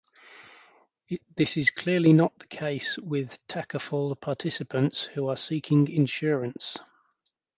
[1.35, 6.79] This is clearly not the case with Takaful participants who are seeking insurance.